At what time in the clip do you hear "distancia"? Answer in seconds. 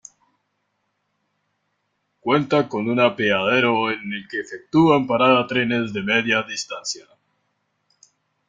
6.41-7.05